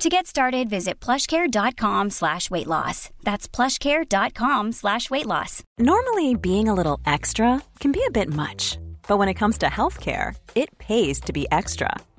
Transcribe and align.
To 0.00 0.08
get 0.08 0.26
started, 0.26 0.70
visit 0.70 0.98
plushcare.com 0.98 2.08
slash 2.08 2.50
weight 2.50 2.66
loss. 2.66 3.10
That's 3.22 3.46
plushcare.com 3.46 4.72
slash 4.72 5.10
weight 5.10 5.26
loss. 5.26 5.62
Normally, 5.78 6.34
being 6.34 6.68
a 6.68 6.74
little 6.74 7.00
extra 7.04 7.62
can 7.80 7.92
be 7.92 8.02
a 8.06 8.10
bit 8.10 8.32
much, 8.32 8.78
but 9.08 9.18
when 9.18 9.28
it 9.28 9.34
comes 9.34 9.58
to 9.58 9.66
healthcare, 9.66 10.34
it 10.54 10.70
pays 10.78 11.20
to 11.20 11.34
be 11.34 11.46
extra. 11.52 11.90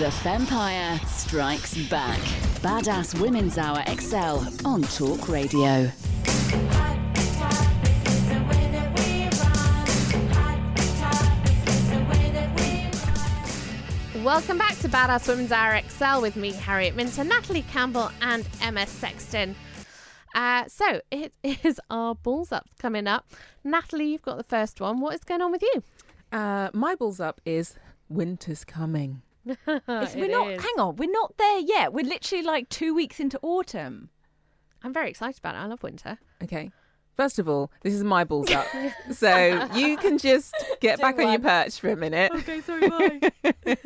The 0.00 0.06
Fempire 0.06 0.98
strikes 1.06 1.76
back. 1.90 2.18
Badass 2.62 3.20
Women's 3.20 3.58
Hour 3.58 3.84
XL 3.86 4.66
on 4.66 4.80
Talk 4.80 5.28
Radio. 5.28 5.90
Welcome 14.24 14.56
back 14.56 14.78
to 14.78 14.88
Badass 14.88 15.28
Women's 15.28 15.52
Hour 15.52 15.82
XL 15.86 16.22
with 16.22 16.34
me, 16.34 16.52
Harriet 16.52 16.96
Minter, 16.96 17.22
Natalie 17.22 17.60
Campbell, 17.60 18.10
and 18.22 18.48
Emma 18.62 18.86
Sexton. 18.86 19.54
Uh, 20.34 20.64
so 20.66 21.02
it 21.10 21.34
is 21.42 21.78
our 21.90 22.14
balls 22.14 22.52
up 22.52 22.66
coming 22.78 23.06
up. 23.06 23.30
Natalie, 23.64 24.12
you've 24.12 24.22
got 24.22 24.38
the 24.38 24.44
first 24.44 24.80
one. 24.80 25.00
What 25.00 25.14
is 25.14 25.24
going 25.24 25.42
on 25.42 25.52
with 25.52 25.60
you? 25.60 25.82
Uh, 26.32 26.70
my 26.72 26.94
balls 26.94 27.20
up 27.20 27.42
is 27.44 27.74
winter's 28.08 28.64
coming. 28.64 29.20
It's- 29.66 30.14
we're 30.14 30.28
not. 30.30 30.50
is. 30.50 30.62
Hang 30.62 30.74
on, 30.78 30.96
we're 30.96 31.10
not 31.10 31.36
there 31.38 31.58
yet. 31.60 31.92
We're 31.92 32.04
literally 32.04 32.44
like 32.44 32.68
two 32.68 32.94
weeks 32.94 33.20
into 33.20 33.38
autumn. 33.42 34.10
I'm 34.82 34.92
very 34.92 35.10
excited 35.10 35.38
about 35.38 35.54
it. 35.54 35.58
I 35.58 35.66
love 35.66 35.82
winter. 35.82 36.18
Okay. 36.42 36.70
First 37.16 37.38
of 37.38 37.48
all, 37.50 37.70
this 37.82 37.92
is 37.92 38.02
my 38.02 38.24
balls 38.24 38.50
up. 38.50 38.66
so 39.12 39.68
you 39.74 39.98
can 39.98 40.16
just 40.16 40.54
get 40.80 40.98
back 41.00 41.18
on 41.18 41.30
your 41.30 41.38
perch 41.40 41.78
for 41.78 41.90
a 41.90 41.96
minute. 41.96 42.32
Okay, 42.34 42.62
sorry, 42.62 42.88
bye. 42.88 43.20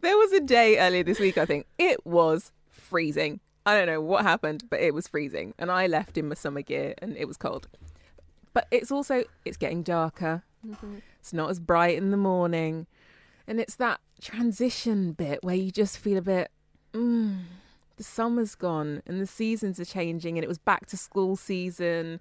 there 0.00 0.16
was 0.16 0.32
a 0.32 0.40
day 0.40 0.78
earlier 0.78 1.02
this 1.02 1.18
week, 1.18 1.36
I 1.36 1.44
think. 1.44 1.66
It 1.76 2.06
was 2.06 2.50
freezing. 2.70 3.40
I 3.66 3.74
don't 3.74 3.86
know 3.86 4.00
what 4.00 4.22
happened, 4.22 4.64
but 4.70 4.80
it 4.80 4.94
was 4.94 5.06
freezing. 5.06 5.52
And 5.58 5.70
I 5.70 5.86
left 5.86 6.16
in 6.16 6.28
my 6.28 6.34
summer 6.34 6.62
gear 6.62 6.94
and 6.98 7.14
it 7.18 7.26
was 7.26 7.36
cold. 7.36 7.68
But 8.54 8.66
it's 8.70 8.90
also 8.90 9.24
it's 9.44 9.58
getting 9.58 9.82
darker. 9.82 10.42
Mm-hmm. 10.66 10.96
It's 11.20 11.34
not 11.34 11.50
as 11.50 11.60
bright 11.60 11.98
in 11.98 12.10
the 12.10 12.16
morning. 12.16 12.86
And 13.48 13.58
it's 13.58 13.74
that 13.76 14.00
transition 14.20 15.12
bit 15.12 15.42
where 15.42 15.56
you 15.56 15.72
just 15.72 15.98
feel 15.98 16.18
a 16.18 16.22
bit 16.22 16.50
mm, 16.92 17.40
the 17.96 18.04
summer's 18.04 18.54
gone 18.54 19.02
and 19.06 19.20
the 19.20 19.26
seasons 19.26 19.80
are 19.80 19.84
changing 19.84 20.38
and 20.38 20.44
it 20.44 20.48
was 20.48 20.58
back 20.58 20.86
to 20.86 20.96
school 20.96 21.34
season 21.34 22.20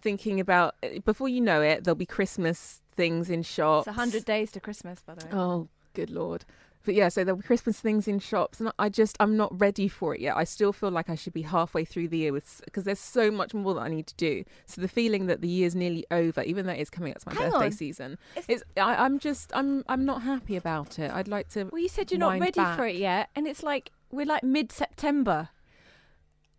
thinking 0.00 0.40
about 0.40 0.74
before 1.04 1.28
you 1.28 1.40
know 1.40 1.60
it 1.60 1.84
there'll 1.84 1.94
be 1.94 2.06
christmas 2.06 2.80
things 2.96 3.30
in 3.30 3.42
shops 3.42 3.86
It's 3.86 3.96
hundred 3.96 4.24
days 4.24 4.50
to 4.52 4.60
Christmas, 4.60 5.00
by 5.04 5.14
the 5.14 5.26
way. 5.26 5.32
Oh, 5.32 5.68
good 5.94 6.10
lord. 6.10 6.44
But 6.84 6.94
yeah, 6.94 7.08
so 7.08 7.22
there'll 7.22 7.40
be 7.40 7.46
Christmas 7.46 7.78
things 7.80 8.08
in 8.08 8.18
shops, 8.18 8.58
and 8.60 8.72
I 8.78 8.88
just 8.88 9.16
I'm 9.20 9.36
not 9.36 9.58
ready 9.60 9.86
for 9.88 10.14
it 10.14 10.20
yet. 10.20 10.36
I 10.36 10.44
still 10.44 10.72
feel 10.72 10.90
like 10.90 11.08
I 11.08 11.14
should 11.14 11.32
be 11.32 11.42
halfway 11.42 11.84
through 11.84 12.08
the 12.08 12.18
year 12.18 12.32
with 12.32 12.60
because 12.64 12.84
there's 12.84 12.98
so 12.98 13.30
much 13.30 13.54
more 13.54 13.74
that 13.74 13.80
I 13.82 13.88
need 13.88 14.06
to 14.08 14.14
do. 14.16 14.44
So 14.66 14.80
the 14.80 14.88
feeling 14.88 15.26
that 15.26 15.40
the 15.40 15.48
year's 15.48 15.74
nearly 15.76 16.04
over, 16.10 16.42
even 16.42 16.66
though 16.66 16.72
it's 16.72 16.90
coming 16.90 17.12
up 17.12 17.20
to 17.20 17.28
my 17.28 17.34
Hang 17.34 17.50
birthday 17.50 17.66
on. 17.66 17.72
season, 17.72 18.18
It's- 18.36 18.46
it's 18.48 18.62
I, 18.76 18.96
I'm 19.04 19.18
just 19.18 19.52
I'm 19.54 19.84
I'm 19.88 20.04
not 20.04 20.22
happy 20.22 20.56
about 20.56 20.98
it. 20.98 21.10
I'd 21.12 21.28
like 21.28 21.48
to. 21.50 21.64
Well, 21.72 21.80
you 21.80 21.88
said 21.88 22.10
you're 22.10 22.18
not 22.18 22.40
ready 22.40 22.52
back. 22.60 22.76
for 22.76 22.86
it 22.86 22.96
yet, 22.96 23.30
and 23.36 23.46
it's 23.46 23.62
like 23.62 23.92
we're 24.10 24.26
like 24.26 24.42
mid-September. 24.42 25.50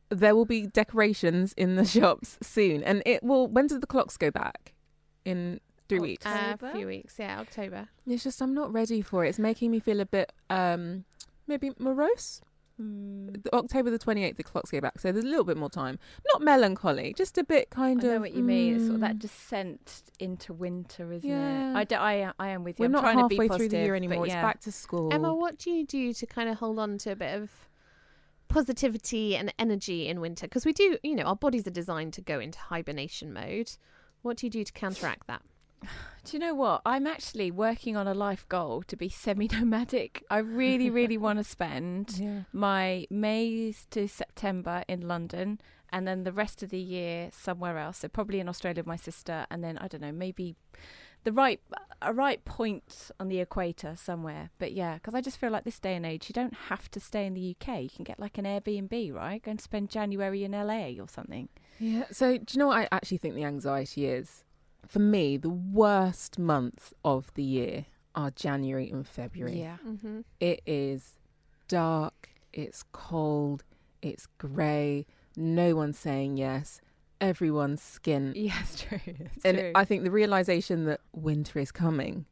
There 0.09 0.35
will 0.35 0.45
be 0.45 0.67
decorations 0.67 1.53
in 1.57 1.75
the 1.75 1.85
shops 1.97 2.37
soon, 2.41 2.83
and 2.83 3.01
it 3.05 3.23
will. 3.23 3.47
When 3.47 3.67
does 3.67 3.79
the 3.79 3.87
clocks 3.87 4.15
go 4.17 4.31
back? 4.31 4.73
In 5.25 5.59
three 5.97 6.09
weeks. 6.11 6.25
Uh, 6.25 6.55
a 6.61 6.71
few 6.73 6.87
weeks, 6.87 7.15
yeah, 7.19 7.39
October. 7.39 7.87
It's 8.07 8.23
just 8.23 8.41
I'm 8.41 8.53
not 8.53 8.71
ready 8.73 9.01
for 9.01 9.25
it. 9.25 9.29
It's 9.29 9.39
making 9.39 9.71
me 9.71 9.79
feel 9.79 9.99
a 9.99 10.05
bit 10.05 10.31
um 10.49 11.05
maybe 11.47 11.71
morose. 11.79 12.41
The- 12.79 13.53
October 13.53 13.91
the 13.91 13.99
28th, 13.99 14.35
the 14.35 14.43
clocks 14.43 14.71
go 14.71 14.81
back, 14.81 14.97
so 14.99 15.11
there's 15.11 15.23
a 15.23 15.27
little 15.27 15.43
bit 15.45 15.57
more 15.57 15.69
time. 15.69 15.99
Not 16.33 16.41
melancholy, 16.41 17.13
just 17.15 17.37
a 17.37 17.43
bit 17.43 17.67
I 17.71 17.75
kind 17.75 18.03
of. 18.03 18.09
I 18.09 18.13
know 18.15 18.19
what 18.21 18.33
you 18.33 18.41
mean. 18.43 18.75
It's 18.75 18.83
sort 18.85 18.95
of 18.95 19.01
that 19.01 19.15
mm, 19.17 19.19
descent 19.19 20.03
into 20.19 20.53
winter, 20.53 21.11
isn't 21.13 21.29
Yeah. 21.29 21.71
it? 21.71 21.75
I, 21.77 21.83
d- 21.83 21.95
I, 21.95 22.31
I 22.39 22.47
am 22.49 22.63
with 22.63 22.79
you. 22.79 22.83
We're 22.83 22.87
I'm 22.87 22.91
not 22.93 23.01
trying 23.01 23.19
to 23.19 23.27
be 23.27 23.35
halfway 23.37 23.57
through 23.57 23.69
the 23.69 23.77
year 23.77 23.95
anymore. 23.95 24.25
yeah. 24.25 24.33
It's 24.33 24.41
back 24.41 24.59
to 24.61 24.71
school. 24.71 25.13
Emma, 25.13 25.33
what 25.35 25.59
do 25.59 25.69
you 25.69 25.85
do 25.85 26.13
to 26.13 26.25
kind 26.25 26.49
of 26.49 26.57
hold 26.57 26.79
on 26.79 26.97
to 26.99 27.11
a 27.11 27.15
bit 27.15 27.39
of 27.39 27.51
positivity 28.49 29.35
and 29.35 29.53
energy 29.59 30.07
in 30.07 30.19
winter? 30.19 30.47
Because 30.47 30.65
we 30.65 30.73
do, 30.73 30.97
you 31.03 31.15
know, 31.15 31.23
our 31.23 31.35
bodies 31.35 31.67
are 31.67 31.71
designed 31.71 32.13
to 32.13 32.21
go 32.21 32.39
into 32.39 32.59
hibernation 32.59 33.33
mode. 33.33 33.71
What 34.23 34.37
do 34.37 34.45
you 34.47 34.49
do 34.49 34.63
to 34.63 34.73
counteract 34.73 35.27
that? 35.27 35.41
Do 36.25 36.37
you 36.37 36.39
know 36.39 36.55
what? 36.55 36.81
I'm 36.85 37.05
actually 37.05 37.51
working 37.51 37.97
on 37.97 38.07
a 38.07 38.13
life 38.13 38.47
goal 38.47 38.81
to 38.83 38.95
be 38.95 39.09
semi-nomadic. 39.09 40.23
I 40.29 40.37
really, 40.37 40.89
really 40.89 41.17
want 41.17 41.39
to 41.39 41.43
spend 41.57 42.17
Yeah. 42.17 42.43
my 42.53 43.05
May 43.09 43.73
to 43.91 44.07
September 44.07 44.83
in 44.87 45.07
London 45.07 45.59
and 45.91 46.07
then 46.07 46.23
the 46.23 46.31
rest 46.31 46.63
of 46.63 46.69
the 46.69 46.79
year 46.79 47.29
somewhere 47.33 47.77
else. 47.77 47.99
So 47.99 48.07
probably 48.07 48.39
in 48.39 48.47
Australia 48.47 48.79
with 48.79 48.87
my 48.87 48.95
sister 48.95 49.45
and 49.51 49.63
then 49.63 49.77
I 49.77 49.87
don't 49.87 50.01
know, 50.01 50.11
maybe 50.13 50.55
the 51.25 51.31
right 51.31 51.61
a 52.01 52.11
right 52.13 52.43
point 52.43 53.11
on 53.19 53.27
the 53.29 53.39
equator 53.39 53.95
somewhere. 53.97 54.49
But 54.59 54.71
yeah, 54.73 54.95
because 54.95 55.13
I 55.13 55.21
just 55.21 55.37
feel 55.37 55.51
like 55.51 55.63
this 55.65 55.79
day 55.79 55.95
and 55.95 56.05
age 56.05 56.27
you 56.29 56.33
don't 56.33 56.53
have 56.69 56.89
to 56.91 56.99
stay 56.99 57.25
in 57.25 57.33
the 57.33 57.55
UK. 57.59 57.81
You 57.83 57.89
can 57.89 58.03
get 58.03 58.19
like 58.19 58.37
an 58.37 58.45
Airbnb, 58.45 59.13
right? 59.13 59.41
Go 59.43 59.51
and 59.51 59.61
spend 59.61 59.89
January 59.89 60.43
in 60.45 60.51
LA 60.53 60.91
or 61.01 61.07
something. 61.07 61.49
Yeah. 61.79 62.05
So, 62.11 62.37
do 62.37 62.45
you 62.53 62.59
know 62.59 62.67
what 62.67 62.77
I 62.79 62.87
actually 62.91 63.17
think 63.17 63.35
the 63.35 63.43
anxiety 63.45 64.05
is? 64.07 64.43
For 64.87 64.99
me, 64.99 65.37
the 65.37 65.49
worst 65.49 66.37
months 66.37 66.93
of 67.03 67.33
the 67.35 67.43
year 67.43 67.85
are 68.15 68.31
January 68.31 68.89
and 68.89 69.07
February. 69.07 69.59
Yeah. 69.59 69.77
Mm-hmm. 69.87 70.21
It 70.39 70.61
is 70.65 71.17
dark, 71.67 72.29
it's 72.51 72.83
cold, 72.91 73.63
it's 74.01 74.27
grey, 74.37 75.05
no 75.35 75.75
one's 75.75 75.97
saying 75.97 76.37
yes, 76.37 76.81
everyone's 77.21 77.81
skin. 77.81 78.33
Yeah, 78.35 78.59
it's 78.61 78.81
true. 78.81 78.99
It's 79.05 79.45
and 79.45 79.57
true. 79.57 79.71
I 79.73 79.85
think 79.85 80.03
the 80.03 80.11
realization 80.11 80.85
that 80.85 80.99
winter 81.13 81.59
is 81.59 81.71
coming 81.71 82.25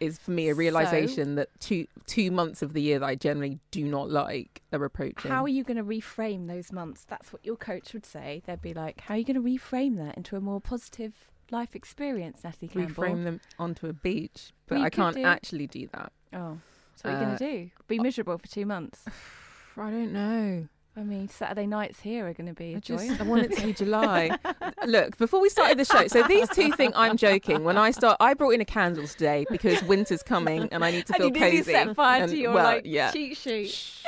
is 0.00 0.18
for 0.18 0.32
me 0.32 0.48
a 0.50 0.52
So- 0.52 0.58
realization 0.58 1.34
that 1.36 1.48
two 1.60 1.86
two 2.06 2.30
months 2.30 2.62
of 2.62 2.74
the 2.74 2.82
year 2.82 2.98
that 2.98 3.06
I 3.06 3.14
generally 3.14 3.58
do 3.70 3.84
not 3.86 4.10
like 4.10 4.62
are 4.72 4.84
approaching. 4.84 5.30
How 5.30 5.42
are 5.44 5.48
you 5.48 5.64
going 5.64 5.78
to 5.78 5.84
reframe 5.84 6.46
those 6.46 6.70
months? 6.70 7.04
That's 7.08 7.32
what 7.32 7.44
your 7.44 7.56
coach 7.56 7.92
would 7.94 8.04
say. 8.04 8.42
They'd 8.46 8.60
be 8.60 8.74
like, 8.74 9.00
"How 9.00 9.14
are 9.14 9.16
you 9.16 9.24
going 9.24 9.36
to 9.36 9.40
reframe 9.42 9.96
that 9.96 10.16
into 10.16 10.36
a 10.36 10.40
more 10.40 10.60
positive 10.60 11.14
life 11.50 11.74
experience, 11.74 12.42
Natalie 12.44 12.68
Campbell?" 12.68 13.04
reframe 13.04 13.24
them 13.24 13.40
onto 13.58 13.86
a 13.86 13.92
beach? 13.92 14.52
But 14.66 14.76
Well, 14.76 14.84
I 14.86 14.90
can't 14.90 15.16
do- 15.16 15.22
actually 15.24 15.66
do 15.66 15.88
that. 15.92 16.12
Oh, 16.32 16.58
so 16.96 17.08
what 17.08 17.14
are 17.16 17.18
you 17.18 17.24
going 17.24 17.34
Uh, 17.34 17.38
to 17.38 17.44
do? 17.64 17.70
Be 17.88 17.98
miserable 17.98 18.38
for 18.38 18.46
two 18.46 18.66
months? 18.66 19.04
I 19.76 19.90
don't 19.90 20.12
know. 20.12 20.68
I 20.96 21.02
mean, 21.02 21.28
Saturday 21.28 21.66
nights 21.66 21.98
here 22.02 22.28
are 22.28 22.32
going 22.32 22.46
to 22.46 22.54
be 22.54 22.74
a 22.74 22.76
I 22.76 22.78
joy. 22.80 22.98
just 23.08 23.20
I 23.20 23.24
want 23.24 23.42
it 23.42 23.56
to 23.56 23.66
be 23.66 23.72
July. 23.84 24.38
Look, 24.86 25.16
before 25.18 25.40
we 25.40 25.48
started 25.48 25.76
the 25.76 25.84
show, 25.84 26.06
so 26.06 26.22
these 26.22 26.48
two 26.50 26.70
think 26.70 26.92
I'm 26.96 27.16
joking. 27.16 27.64
When 27.64 27.76
I 27.76 27.90
start, 27.90 28.16
I 28.20 28.34
brought 28.34 28.50
in 28.50 28.60
a 28.60 28.64
candle 28.64 29.08
today 29.08 29.44
because 29.50 29.82
winter's 29.82 30.22
coming 30.22 30.68
and 30.70 30.84
I 30.84 30.92
need 30.92 31.06
to 31.06 31.14
and 31.14 31.16
feel 31.16 31.26
you 31.26 31.32
nearly 31.40 31.56
cozy. 31.58 31.72
set 31.72 31.96
fire 31.96 32.22
and, 32.22 32.30
to 32.30 32.38
your 32.38 32.52
well, 32.52 32.62
like 32.62 32.82
yeah. 32.86 33.10
cheat 33.10 33.36
sheet. 33.36 33.70
Shh. 33.70 34.04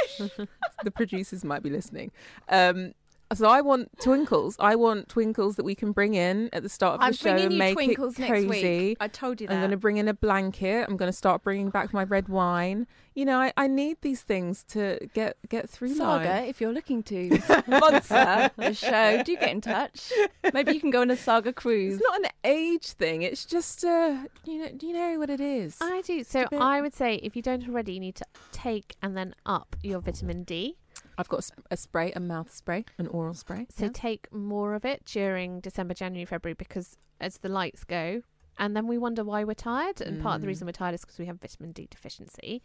the 0.85 0.93
producers 0.93 1.45
might 1.45 1.65
be 1.65 1.71
listening. 1.71 2.13
Um, 2.49 2.93
So 3.35 3.49
I 3.49 3.61
want 3.61 3.91
twinkles. 4.01 4.57
I 4.61 4.77
want 4.77 5.09
twinkles 5.09 5.57
that 5.57 5.65
we 5.65 5.75
can 5.75 5.93
bring 5.93 6.15
in 6.15 6.49
at 6.53 6.63
the 6.63 6.69
start 6.69 6.95
of 6.95 7.01
the 7.01 7.07
I'm 7.07 7.13
show 7.13 7.25
bringing 7.25 7.45
and 7.45 7.53
you 7.55 7.59
make 7.59 7.75
twinkles 7.75 8.19
it 8.19 8.21
next 8.21 8.33
cozy. 8.33 8.49
week. 8.89 8.99
I 9.01 9.09
told 9.09 9.41
you 9.41 9.49
that. 9.49 9.55
I'm 9.55 9.61
going 9.61 9.73
to 9.73 9.77
bring 9.77 9.97
in 9.97 10.07
a 10.07 10.15
blanket. 10.15 10.87
I'm 10.89 10.97
going 10.97 11.09
to 11.11 11.17
start 11.17 11.43
bringing 11.43 11.71
back 11.71 11.93
my 11.93 12.05
red 12.05 12.29
wine. 12.29 12.87
You 13.15 13.25
know, 13.25 13.39
I, 13.41 13.53
I 13.57 13.67
need 13.67 13.97
these 14.03 14.23
things 14.23 14.63
to 14.69 15.09
get 15.15 15.37
get 15.49 15.69
through 15.69 15.95
Saga, 15.95 16.29
life. 16.29 16.49
if 16.49 16.61
you're 16.61 16.73
looking 16.73 17.03
to 17.05 17.41
sponsor 17.41 18.51
the 18.57 18.73
show, 18.75 19.23
do 19.25 19.37
get 19.37 19.51
in 19.51 19.61
touch. 19.61 20.13
Maybe 20.53 20.73
you 20.75 20.81
can 20.81 20.91
go 20.91 21.01
on 21.01 21.11
a 21.11 21.17
Saga 21.17 21.53
cruise. 21.53 21.95
It's 21.95 22.03
not 22.03 22.21
an 22.21 22.31
age 22.45 22.87
thing. 22.93 23.23
It's 23.23 23.45
just 23.45 23.85
uh, 23.85 24.19
you 24.45 24.59
know, 24.59 24.69
do 24.77 24.87
you 24.87 24.93
know 24.93 25.19
what 25.19 25.31
it 25.31 25.41
is? 25.41 25.79
I 25.81 26.03
do. 26.03 26.23
So 26.23 26.47
bit- 26.51 26.61
I 26.61 26.81
would 26.81 26.95
say 26.95 27.17
if 27.17 27.35
you 27.35 27.43
don't 27.43 27.67
already, 27.69 27.95
you 27.95 28.01
need 28.01 28.17
to 28.17 28.25
take 28.53 28.97
and 29.03 29.17
then 29.17 29.35
up 29.47 29.75
your 29.83 30.01
vitamin 30.01 30.45
D. 30.45 30.77
I've 31.19 31.29
got 31.29 31.39
a, 31.41 31.43
sp- 31.49 31.67
a 31.71 31.77
spray, 31.77 32.13
a 32.15 32.21
mouth 32.21 32.53
spray, 32.53 32.85
an 32.99 33.07
oral 33.09 33.35
spray. 33.35 33.67
So 33.75 33.87
yeah. 33.87 33.91
take 33.95 34.33
more 34.33 34.75
of 34.75 34.85
it 34.85 35.05
during 35.07 35.61
December, 35.61 35.95
January, 35.95 36.25
February 36.27 36.55
because 36.55 36.99
as 37.21 37.39
the 37.39 37.49
lights 37.49 37.85
go, 37.85 38.23
and 38.59 38.77
then 38.77 38.87
we 38.87 38.99
wonder 38.99 39.25
why 39.25 39.45
we're 39.45 39.55
tired. 39.55 40.01
And 40.01 40.23
part 40.23 40.37
of 40.37 40.41
the 40.43 40.47
Mm. 40.47 40.49
reason 40.49 40.67
we're 40.67 40.73
tired 40.73 40.95
is 40.95 41.01
because 41.03 41.19
we 41.19 41.27
have 41.27 41.41
vitamin 41.41 41.73
D 41.73 41.87
deficiency. 41.91 42.63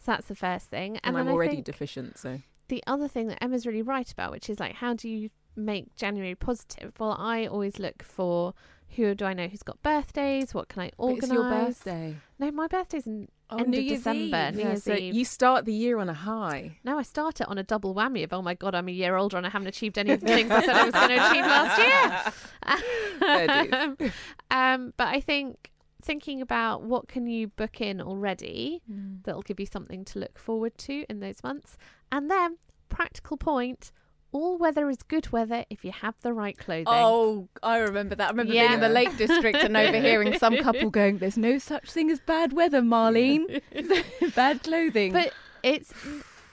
So 0.00 0.12
that's 0.12 0.26
the 0.28 0.34
first 0.34 0.66
thing. 0.70 0.98
and, 1.04 1.16
then 1.16 1.26
I'm 1.28 1.32
already 1.32 1.60
deficient, 1.62 2.18
so 2.18 2.40
the 2.68 2.82
other 2.86 3.08
thing 3.08 3.28
that 3.28 3.42
Emma's 3.42 3.66
really 3.66 3.82
right 3.82 4.10
about, 4.10 4.30
which 4.32 4.48
is 4.50 4.58
like, 4.58 4.74
how 4.76 4.94
do 4.94 5.08
you 5.08 5.30
make 5.54 5.94
January 5.96 6.34
positive? 6.34 6.92
Well, 6.98 7.14
I 7.18 7.46
always 7.46 7.78
look 7.78 8.02
for 8.02 8.54
who 8.96 9.14
do 9.14 9.24
I 9.24 9.32
know 9.34 9.46
who's 9.48 9.62
got 9.62 9.82
birthdays? 9.82 10.54
What 10.54 10.68
can 10.68 10.82
I 10.82 10.90
organise? 10.98 11.24
it's 11.24 11.32
your 11.32 11.42
birthday. 11.50 12.16
No, 12.38 12.50
my 12.50 12.66
birthday's 12.66 13.06
in 13.06 13.28
Oh, 13.52 13.58
end 13.58 13.68
New 13.70 13.78
of 13.78 13.84
Year's 13.84 13.98
December. 14.00 14.48
Eve. 14.48 14.54
New 14.54 14.60
Yeah, 14.60 14.66
Year's 14.68 14.82
so 14.84 14.94
Eve. 14.94 15.14
you 15.14 15.24
start 15.24 15.64
the 15.64 15.72
year 15.72 15.98
on 15.98 16.08
a 16.08 16.14
high. 16.14 16.78
No, 16.84 16.98
I 16.98 17.02
start 17.02 17.40
it 17.40 17.48
on 17.48 17.58
a 17.58 17.62
double 17.62 17.94
whammy 17.94 18.24
of 18.24 18.32
oh 18.32 18.42
my 18.42 18.54
god, 18.54 18.74
I'm 18.74 18.88
a 18.88 18.92
year 18.92 19.16
older 19.16 19.36
and 19.36 19.46
I 19.46 19.50
haven't 19.50 19.68
achieved 19.68 19.98
any 19.98 20.12
of 20.12 20.20
the 20.20 20.26
things 20.26 20.50
I 20.50 20.60
said 20.64 20.76
I 20.76 20.84
was 20.84 20.94
going 20.94 21.08
to 21.10 21.30
achieve 21.30 21.44
last 21.44 21.78
year. 21.78 23.72
um, 24.00 24.12
um, 24.50 24.94
but 24.96 25.08
I 25.08 25.20
think 25.20 25.70
thinking 26.02 26.40
about 26.40 26.82
what 26.82 27.06
can 27.08 27.26
you 27.26 27.46
book 27.48 27.80
in 27.80 28.00
already 28.00 28.82
that'll 29.24 29.42
give 29.42 29.60
you 29.60 29.66
something 29.66 30.04
to 30.06 30.18
look 30.18 30.38
forward 30.38 30.76
to 30.78 31.04
in 31.08 31.20
those 31.20 31.42
months, 31.42 31.76
and 32.10 32.30
then 32.30 32.58
practical 32.88 33.36
point. 33.36 33.92
All 34.32 34.56
weather 34.56 34.88
is 34.88 35.02
good 35.02 35.30
weather 35.30 35.64
if 35.68 35.84
you 35.84 35.92
have 35.92 36.14
the 36.22 36.32
right 36.32 36.56
clothing. 36.56 36.86
Oh, 36.88 37.48
I 37.62 37.78
remember 37.78 38.14
that. 38.14 38.28
I 38.28 38.30
remember 38.30 38.52
being 38.52 38.72
in 38.72 38.80
the 38.80 38.88
Lake 38.88 39.16
District 39.18 39.58
and 39.58 39.76
overhearing 39.76 40.38
some 40.38 40.56
couple 40.58 40.88
going, 41.00 41.18
"There's 41.18 41.36
no 41.36 41.58
such 41.58 41.90
thing 41.90 42.10
as 42.10 42.18
bad 42.20 42.52
weather, 42.54 42.80
Marlene. 42.80 43.60
bad 44.34 44.62
clothing." 44.62 45.12
But 45.12 45.32
it's 45.62 45.92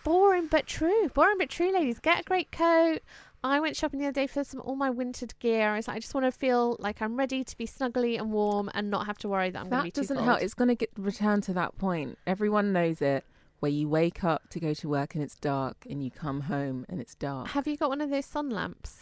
boring 0.03 0.47
but 0.47 0.67
true. 0.67 1.09
Boring 1.13 1.37
but 1.37 1.49
true, 1.49 1.71
ladies. 1.73 1.99
Get 1.99 2.21
a 2.21 2.23
great 2.23 2.51
coat. 2.51 2.99
I 3.41 3.61
went 3.61 3.77
shopping 3.77 4.01
the 4.01 4.07
other 4.07 4.13
day 4.13 4.27
for 4.27 4.43
some 4.43 4.59
all 4.59 4.75
my 4.75 4.89
wintered 4.89 5.33
gear. 5.39 5.69
I 5.69 5.77
was 5.77 5.87
like, 5.87 5.95
I 5.95 5.99
just 6.01 6.13
want 6.13 6.25
to 6.25 6.31
feel 6.31 6.75
like 6.79 7.01
I'm 7.01 7.15
ready 7.15 7.45
to 7.45 7.57
be 7.57 7.65
snuggly 7.65 8.19
and 8.19 8.33
warm 8.33 8.69
and 8.73 8.89
not 8.89 9.05
have 9.05 9.17
to 9.19 9.29
worry 9.29 9.49
that 9.51 9.59
I'm 9.59 9.69
going 9.69 9.79
to 9.79 9.83
be 9.85 9.91
too 9.91 10.01
That 10.01 10.07
doesn't 10.07 10.17
cold. 10.17 10.27
help. 10.27 10.41
It's 10.41 10.53
going 10.53 10.67
to 10.67 10.75
get 10.75 10.89
return 10.97 11.39
to 11.41 11.53
that 11.53 11.77
point. 11.77 12.17
Everyone 12.27 12.73
knows 12.73 13.01
it. 13.01 13.23
Where 13.59 13.71
you 13.71 13.89
wake 13.89 14.23
up 14.23 14.49
to 14.51 14.59
go 14.59 14.73
to 14.73 14.87
work 14.89 15.15
and 15.15 15.23
it's 15.23 15.35
dark, 15.35 15.85
and 15.89 16.01
you 16.03 16.09
come 16.11 16.41
home 16.41 16.85
and 16.87 17.01
it's 17.01 17.13
dark. 17.15 17.49
Have 17.49 17.67
you 17.67 17.75
got 17.75 17.89
one 17.89 17.99
of 18.01 18.09
those 18.09 18.25
sun 18.25 18.49
lamps? 18.49 18.99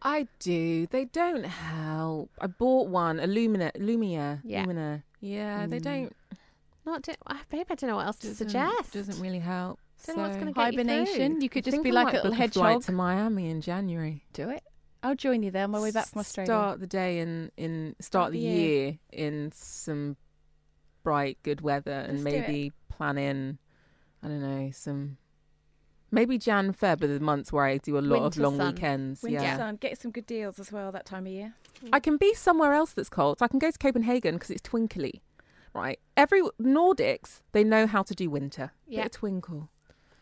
I 0.00 0.26
do. 0.40 0.86
They 0.86 1.04
don't 1.04 1.44
help. 1.44 2.30
I 2.40 2.46
bought 2.46 2.88
one, 2.88 3.20
a 3.20 3.26
Lumina, 3.26 3.70
Lumia, 3.76 4.40
Yeah. 4.44 4.62
Lumina. 4.62 5.04
Yeah, 5.20 5.66
they 5.66 5.78
Mm. 5.78 5.82
don't. 5.82 6.16
Not, 6.84 7.02
do, 7.02 7.12
babe. 7.50 7.66
I 7.70 7.74
don't 7.76 7.88
know 7.90 7.96
what 7.96 8.06
else 8.06 8.16
to 8.20 8.28
doesn't- 8.28 8.48
suggest. 8.48 8.92
Doesn't 8.94 9.20
really 9.20 9.38
help. 9.38 9.78
Don't 10.06 10.16
know 10.16 10.22
what's 10.24 10.34
So- 10.34 10.40
gonna 10.40 10.52
get 10.52 10.72
you 10.72 10.78
hibernation. 10.78 11.32
through. 11.34 11.42
You 11.42 11.48
could 11.48 11.68
I 11.68 11.70
just 11.70 11.82
be 11.84 11.90
I 11.90 11.92
like 11.92 12.04
might 12.06 12.14
a 12.14 12.16
little 12.16 12.30
book 12.30 12.36
flight 12.38 12.50
hedgehog. 12.70 12.82
to 12.84 12.92
Miami 12.92 13.50
in 13.50 13.60
January. 13.60 14.24
Do 14.32 14.48
it. 14.50 14.64
I'll 15.04 15.14
join 15.14 15.42
you 15.44 15.50
there 15.52 15.64
on 15.64 15.70
my 15.70 15.80
way 15.80 15.92
back 15.92 16.06
from 16.06 16.20
Australia. 16.20 16.46
Start 16.46 16.80
the 16.80 16.86
day 16.88 17.20
in 17.20 17.52
in 17.56 17.94
start 18.00 18.32
the 18.32 18.38
the 18.38 18.44
year. 18.44 18.84
year 18.86 18.98
in 19.12 19.52
some 19.52 20.16
bright, 21.04 21.38
good 21.44 21.60
weather, 21.60 21.92
and 21.92 22.24
Let's 22.24 22.24
maybe 22.24 22.72
plan 22.88 23.18
in. 23.18 23.58
I 24.22 24.28
don't 24.28 24.40
know 24.40 24.70
some. 24.72 25.16
Maybe 26.10 26.36
Jan, 26.36 26.74
Feb 26.74 27.02
are 27.02 27.06
the 27.06 27.20
months 27.20 27.52
where 27.52 27.64
I 27.64 27.78
do 27.78 27.96
a 27.96 28.00
lot 28.00 28.24
of 28.26 28.36
long 28.36 28.58
sun. 28.58 28.74
weekends. 28.74 29.22
Winter 29.22 29.42
yeah, 29.42 29.56
sun. 29.56 29.76
Get 29.76 29.98
some 29.98 30.10
good 30.10 30.26
deals 30.26 30.58
as 30.60 30.70
well 30.70 30.92
that 30.92 31.06
time 31.06 31.26
of 31.26 31.32
year. 31.32 31.54
I 31.92 32.00
can 32.00 32.18
be 32.18 32.34
somewhere 32.34 32.74
else 32.74 32.92
that's 32.92 33.08
cold. 33.08 33.38
So 33.38 33.44
I 33.46 33.48
can 33.48 33.58
go 33.58 33.70
to 33.70 33.78
Copenhagen 33.78 34.34
because 34.34 34.50
it's 34.50 34.60
twinkly, 34.60 35.22
right? 35.74 35.98
Every 36.16 36.42
Nordics 36.60 37.40
they 37.52 37.64
know 37.64 37.86
how 37.86 38.02
to 38.02 38.14
do 38.14 38.28
winter. 38.28 38.72
Yeah. 38.86 39.08
Twinkle. 39.08 39.70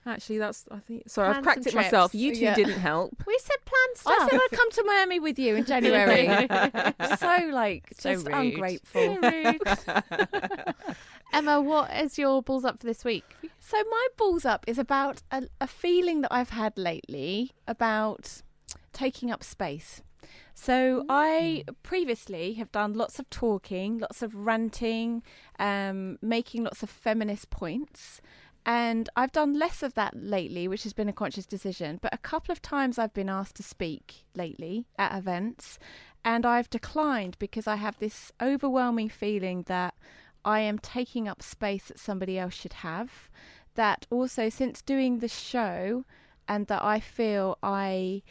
Actually, 0.07 0.39
that's 0.39 0.67
I 0.71 0.79
think. 0.79 1.03
Sorry, 1.11 1.29
I've 1.29 1.43
cracked 1.43 1.67
it 1.67 1.75
myself. 1.75 2.15
You 2.15 2.35
two 2.35 2.41
Yeah. 2.41 2.55
didn't 2.55 2.79
help. 2.79 3.23
We 3.27 3.39
said 3.43 3.57
plan 3.67 3.97
stuff. 3.97 4.15
I 4.19 4.29
said 4.31 4.41
I'd 4.43 4.57
come 4.57 4.71
to 4.71 4.85
Miami 4.85 5.21
with 5.21 5.39
you 5.39 5.57
in 5.57 5.65
January. 5.67 6.27
so 7.19 7.51
like, 7.53 7.93
So 7.99 8.13
just 8.15 8.27
rude. 8.27 8.35
ungrateful. 8.37 9.19
So 9.21 9.31
rude. 9.31 9.61
Emma, 11.33 11.61
what 11.61 11.95
is 11.95 12.19
your 12.19 12.43
balls 12.43 12.65
up 12.65 12.81
for 12.81 12.87
this 12.87 13.05
week? 13.05 13.25
So 13.59 13.77
my 13.91 14.09
balls 14.17 14.45
up 14.45 14.65
is 14.67 14.79
about 14.79 15.23
a, 15.31 15.45
a 15.61 15.67
feeling 15.67 16.23
that 16.23 16.33
I've 16.33 16.51
had 16.51 16.77
lately 16.77 17.53
about 17.69 18.43
taking 18.93 19.31
up 19.31 19.45
space. 19.45 20.03
So 20.55 21.07
I 21.09 21.65
previously 21.83 22.55
have 22.55 22.73
done 22.73 22.95
lots 22.95 23.19
of 23.19 23.31
talking, 23.31 23.99
lots 23.99 24.23
of 24.23 24.35
ranting, 24.35 25.23
um, 25.59 26.19
making 26.21 26.65
lots 26.65 26.83
of 26.83 26.91
feminist 26.91 27.51
points. 27.51 28.21
And 28.67 29.09
I've 29.17 29.33
done 29.33 29.59
less 29.59 29.83
of 29.83 29.95
that 29.95 30.15
lately, 30.15 30.69
which 30.69 30.83
has 30.83 30.93
been 30.93 31.09
a 31.09 31.15
conscious 31.15 31.47
decision. 31.47 31.99
But 32.03 32.13
a 32.13 32.19
couple 32.19 32.53
of 32.53 32.61
times 32.61 32.99
I've 32.99 33.15
been 33.15 33.31
asked 33.31 33.57
to 33.57 33.63
speak 33.63 34.25
lately 34.35 34.85
at 34.99 35.17
events, 35.17 35.79
and 36.25 36.45
I've 36.45 36.69
declined 36.69 37.39
because 37.39 37.67
I 37.67 37.77
have 37.77 37.99
this 37.99 38.33
overwhelming 38.43 39.09
feeling 39.09 39.63
that 39.69 39.95
I 40.45 40.61
am 40.61 40.79
taking 40.79 41.29
up 41.29 41.43
space 41.43 41.89
that 41.89 41.99
somebody 41.99 42.39
else 42.39 42.55
should 42.55 42.75
have. 42.75 43.31
That 43.75 44.07
also, 44.11 44.49
since 44.49 44.83
doing 44.83 45.19
the 45.19 45.29
show, 45.29 46.05
and 46.49 46.67
that 46.67 46.83
I 46.83 47.01
feel 47.01 47.59
I 47.63 48.23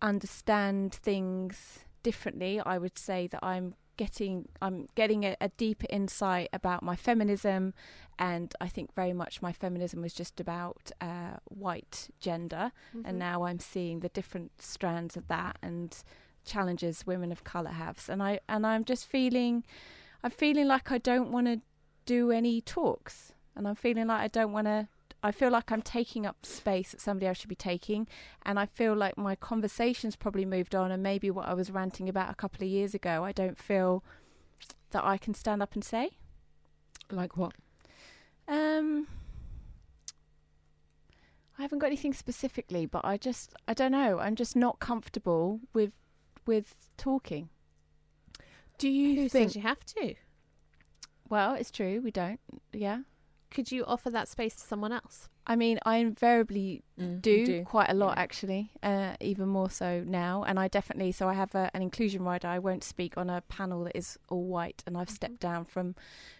understand 0.00 0.94
things 0.94 1.84
differently, 2.02 2.60
I 2.60 2.78
would 2.78 2.98
say 2.98 3.26
that 3.28 3.40
I'm 3.42 3.74
getting 3.96 4.46
I'm 4.60 4.88
getting 4.94 5.24
a, 5.24 5.36
a 5.40 5.48
deeper 5.50 5.86
insight 5.90 6.48
about 6.52 6.82
my 6.82 6.96
feminism, 6.96 7.72
and 8.18 8.54
I 8.60 8.68
think 8.68 8.94
very 8.94 9.12
much 9.12 9.42
my 9.42 9.52
feminism 9.52 10.02
was 10.02 10.12
just 10.12 10.38
about 10.40 10.90
uh, 11.00 11.36
white 11.44 12.08
gender, 12.20 12.72
Mm-hmm. 12.96 13.06
and 13.06 13.18
now 13.18 13.44
I'm 13.44 13.58
seeing 13.58 14.00
the 14.00 14.08
different 14.10 14.52
strands 14.60 15.16
of 15.16 15.28
that 15.28 15.58
and 15.62 15.96
challenges 16.44 17.06
women 17.06 17.32
of 17.32 17.42
color 17.44 17.70
have, 17.70 18.08
and 18.08 18.22
I 18.22 18.40
and 18.48 18.66
I'm 18.66 18.84
just 18.84 19.06
feeling 19.06 19.64
I'm 20.26 20.32
feeling 20.32 20.66
like 20.66 20.90
I 20.90 20.98
don't 20.98 21.30
want 21.30 21.46
to 21.46 21.60
do 22.04 22.32
any 22.32 22.60
talks, 22.60 23.32
and 23.54 23.68
I'm 23.68 23.76
feeling 23.76 24.08
like 24.08 24.22
I 24.22 24.26
don't 24.26 24.50
want 24.50 24.66
to. 24.66 24.88
I 25.22 25.30
feel 25.30 25.50
like 25.50 25.70
I'm 25.70 25.82
taking 25.82 26.26
up 26.26 26.44
space 26.44 26.90
that 26.90 27.00
somebody 27.00 27.28
else 27.28 27.38
should 27.38 27.48
be 27.48 27.54
taking, 27.54 28.08
and 28.44 28.58
I 28.58 28.66
feel 28.66 28.96
like 28.96 29.16
my 29.16 29.36
conversation's 29.36 30.16
probably 30.16 30.44
moved 30.44 30.74
on, 30.74 30.90
and 30.90 31.00
maybe 31.00 31.30
what 31.30 31.46
I 31.46 31.54
was 31.54 31.70
ranting 31.70 32.08
about 32.08 32.28
a 32.28 32.34
couple 32.34 32.64
of 32.64 32.68
years 32.68 32.92
ago, 32.92 33.22
I 33.22 33.30
don't 33.30 33.56
feel 33.56 34.02
that 34.90 35.04
I 35.04 35.16
can 35.16 35.32
stand 35.32 35.62
up 35.62 35.74
and 35.74 35.84
say. 35.84 36.18
like 37.08 37.36
what? 37.36 37.52
Um, 38.48 39.06
I 41.56 41.62
haven't 41.62 41.78
got 41.78 41.86
anything 41.86 42.12
specifically, 42.12 42.84
but 42.84 43.04
I 43.04 43.16
just 43.16 43.54
I 43.68 43.74
don't 43.74 43.92
know. 43.92 44.18
I'm 44.18 44.34
just 44.34 44.56
not 44.56 44.80
comfortable 44.80 45.60
with 45.72 45.92
with 46.46 46.90
talking. 46.96 47.48
Do 48.78 48.88
you 48.88 49.22
Who 49.22 49.28
think 49.28 49.48
says 49.50 49.56
you 49.56 49.62
have 49.62 49.84
to? 49.86 50.14
Well, 51.28 51.54
it's 51.54 51.70
true. 51.70 52.00
We 52.02 52.10
don't. 52.10 52.40
Yeah. 52.72 53.00
Could 53.50 53.72
you 53.72 53.84
offer 53.84 54.10
that 54.10 54.28
space 54.28 54.54
to 54.56 54.62
someone 54.62 54.92
else? 54.92 55.28
I 55.46 55.56
mean, 55.56 55.78
I 55.86 55.96
invariably 55.98 56.82
Mm, 57.00 57.22
do, 57.22 57.46
do. 57.46 57.64
quite 57.64 57.88
a 57.88 57.94
lot 57.94 58.16
Yeah. 58.16 58.22
actually, 58.22 58.70
uh, 58.82 59.14
even 59.20 59.48
more 59.48 59.70
so 59.70 60.02
now. 60.04 60.42
And 60.44 60.58
I 60.58 60.66
definitely, 60.68 61.12
so 61.12 61.28
I 61.28 61.34
have 61.34 61.54
a, 61.54 61.70
an 61.72 61.82
inclusion 61.82 62.22
rider. 62.24 62.48
I 62.48 62.58
won't 62.58 62.82
speak 62.84 63.16
on 63.16 63.30
a 63.30 63.40
panel 63.42 63.84
that 63.84 63.96
is 63.96 64.18
all 64.28 64.44
white, 64.44 64.82
and 64.86 64.96
I've 64.96 65.10
stepped 65.10 65.40
down 65.40 65.64
from 65.64 65.94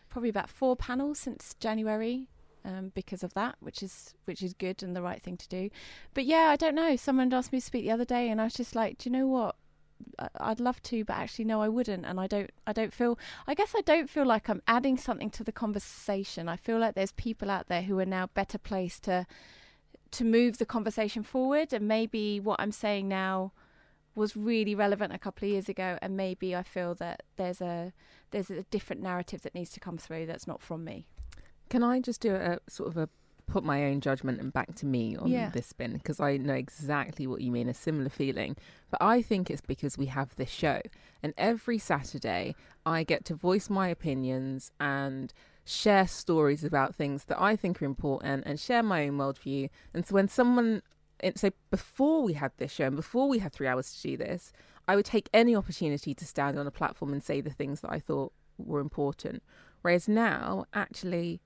probably 0.09 0.28
about 0.28 0.50
four 0.50 0.76
panels 0.76 1.19
since 1.21 1.55
January 1.61 2.28
um, 2.64 2.90
because 2.95 3.23
of 3.23 3.33
that, 3.35 3.55
which 3.61 3.83
is 3.83 4.14
which 4.25 4.43
is 4.43 4.52
good 4.55 4.83
and 4.83 4.97
the 4.97 5.02
right 5.02 5.23
thing 5.23 5.37
to 5.37 5.49
do. 5.49 5.71
But 6.14 6.25
yeah, 6.25 6.49
I 6.50 6.57
don't 6.57 6.75
know. 6.75 6.97
Someone 6.97 7.33
asked 7.33 7.52
me 7.52 7.61
to 7.61 7.64
speak 7.64 7.85
the 7.85 7.93
other 7.93 8.05
day, 8.05 8.28
and 8.28 8.40
I 8.40 8.45
was 8.45 8.55
just 8.55 8.75
like, 8.75 8.99
do 8.99 9.09
you 9.09 9.12
know 9.16 9.28
what? 9.28 9.55
I'd 10.38 10.61
love 10.61 10.83
to, 10.85 11.05
but 11.05 11.17
actually, 11.17 11.45
no, 11.45 11.61
I 11.61 11.69
wouldn't. 11.69 12.05
And 12.05 12.19
I 12.19 12.26
don't. 12.26 12.50
I 12.67 12.73
don't 12.73 12.93
feel. 12.93 13.19
I 13.47 13.55
guess 13.55 13.75
I 13.76 13.81
don't 13.83 14.09
feel 14.09 14.26
like 14.26 14.49
I'm 14.49 14.62
adding 14.67 14.97
something 14.97 15.31
to 15.31 15.45
the 15.45 15.53
conversation. 15.53 16.49
I 16.49 16.57
feel 16.57 16.79
like 16.79 16.95
there's 16.95 17.12
people 17.12 17.50
out 17.50 17.69
there 17.69 17.83
who 17.83 17.99
are 17.99 18.07
now 18.07 18.29
better 18.35 18.59
placed 18.59 19.05
to 19.05 19.26
to 20.12 20.25
move 20.25 20.59
the 20.59 20.67
conversation 20.67 21.23
forward 21.23 21.73
and 21.73 21.87
maybe 21.87 22.41
what 22.41 22.61
I'm 22.61 22.73
saying 22.73 23.09
now 23.09 23.53
was 24.15 24.37
really 24.37 24.75
relevant 24.75 25.12
a 25.12 25.19
couple 25.19 25.47
of 25.47 25.53
years 25.53 25.69
ago 25.69 25.99
and 26.00 26.17
maybe 26.17 26.55
I 26.55 26.62
feel 26.62 26.95
that 26.95 27.23
there's 27.37 27.61
a 27.61 27.93
there's 28.31 28.50
a 28.50 28.62
different 28.65 29.03
narrative 29.03 29.43
that 29.43 29.55
needs 29.55 29.71
to 29.71 29.81
come 29.81 29.99
through 29.99 30.26
that's 30.26 30.47
not 30.47 30.62
from 30.62 30.85
me. 30.85 31.07
Can 31.69 31.83
I 31.83 32.00
just 32.00 32.21
do 32.21 32.35
a 32.35 32.59
sort 32.69 32.88
of 32.88 32.97
a 32.97 33.09
put 33.47 33.65
my 33.65 33.85
own 33.85 34.00
judgment 34.00 34.41
and 34.41 34.53
back 34.53 34.75
to 34.76 34.87
me 34.87 35.17
on 35.17 35.29
Yeah. 35.29 35.50
this 35.50 35.67
spin 35.67 35.93
because 35.95 36.21
I 36.21 36.37
know 36.37 36.55
exactly 36.55 37.26
what 37.26 37.41
you 37.41 37.50
mean, 37.53 37.69
a 37.69 37.75
similar 37.75 38.09
feeling. 38.09 38.57
But 38.91 39.00
I 39.03 39.23
think 39.23 39.50
it's 39.50 39.61
because 39.61 39.97
we 39.97 40.07
have 40.07 40.35
this 40.37 40.50
show, 40.50 40.81
and 41.23 41.33
every 41.38 41.79
Saturday 41.79 42.55
I 42.85 43.05
get 43.05 43.25
to 43.26 43.35
voice 43.35 43.71
my 43.71 43.88
opinions 43.88 44.71
and 44.81 45.33
share 45.65 46.07
stories 46.07 46.62
about 46.65 46.95
things 46.95 47.25
that 47.25 47.41
I 47.41 47.57
think 47.57 47.81
are 47.83 47.87
important 47.87 48.45
and 48.47 48.59
share 48.61 48.83
my 48.83 49.07
own 49.09 49.17
worldview. 49.17 49.69
And 49.95 50.07
so 50.07 50.15
when 50.15 50.29
someone, 50.29 50.83
so 51.35 51.50
before 51.71 52.23
we 52.23 52.35
had 52.35 52.53
this 52.59 52.73
show 52.73 52.87
and 52.87 52.97
before 52.97 53.29
we 53.29 53.38
had 53.41 53.53
three 53.53 53.67
hours 53.67 53.93
to 53.95 54.03
do 54.11 54.17
this, 54.17 54.53
I 54.87 54.95
would 54.95 55.05
take 55.07 55.29
any 55.35 55.57
opportunity 55.57 56.15
to 56.15 56.25
stand 56.25 56.59
on 56.59 56.67
a 56.67 56.71
platform 56.71 57.12
and 57.12 57.23
say 57.23 57.41
the 57.41 57.50
things 57.50 57.81
that 57.81 57.91
I 57.91 57.99
thought 57.99 58.33
were 58.59 58.79
important. 58.81 59.43
Whereas 59.83 60.09
now, 60.09 60.67
actually, 60.73 61.41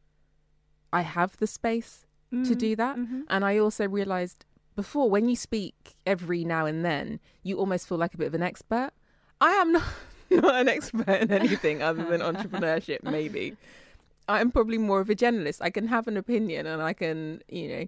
I 0.92 1.02
have 1.02 1.36
the 1.38 1.46
space 1.46 2.04
to 2.44 2.54
do 2.54 2.76
that. 2.76 2.96
Mhm. 2.96 3.22
And 3.28 3.44
I 3.44 3.58
also 3.58 3.88
realized 3.88 4.44
before 4.76 5.10
when 5.10 5.28
you 5.28 5.34
speak 5.34 5.96
every 6.06 6.44
now 6.44 6.64
and 6.64 6.84
then, 6.84 7.18
you 7.42 7.58
almost 7.58 7.88
feel 7.88 7.98
like 7.98 8.14
a 8.14 8.16
bit 8.16 8.28
of 8.28 8.34
an 8.34 8.42
expert. 8.42 8.90
I 9.40 9.50
am 9.52 9.72
not, 9.72 9.84
not 10.30 10.54
an 10.54 10.68
expert 10.68 11.08
in 11.08 11.32
anything 11.32 11.82
other 11.82 12.04
than 12.04 12.20
entrepreneurship, 12.20 13.02
maybe. 13.02 13.56
I'm 14.28 14.52
probably 14.52 14.78
more 14.78 15.00
of 15.00 15.10
a 15.10 15.16
generalist. 15.16 15.58
I 15.60 15.70
can 15.70 15.88
have 15.88 16.06
an 16.06 16.16
opinion 16.16 16.66
and 16.66 16.80
I 16.80 16.92
can, 16.92 17.42
you 17.48 17.68
know, 17.68 17.86